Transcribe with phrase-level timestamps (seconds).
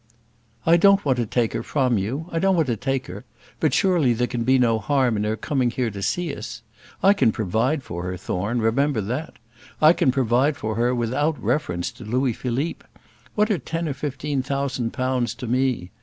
[0.65, 2.27] "I don't want to take her from you.
[2.31, 3.23] I don't want to take her;
[3.59, 6.63] but surely there can be no harm in her coming here to see us?
[7.03, 9.35] I can provide for her, Thorne, remember that.
[9.79, 12.83] I can provide for her without reference to Louis Philippe.
[13.35, 15.91] What are ten or fifteen thousand pounds to me?